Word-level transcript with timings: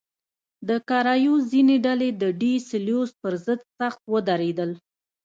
د 0.67 0.69
کارایوس 0.89 1.41
ځینې 1.53 1.75
ډلې 1.85 2.09
د 2.21 2.23
ډي 2.39 2.53
سلوس 2.69 3.09
پر 3.21 3.33
ضد 3.45 3.59
سخت 3.77 4.01
ودرېدل. 4.13 4.71